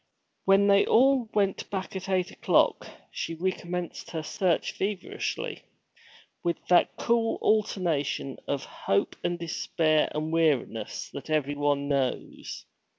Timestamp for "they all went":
0.65-1.69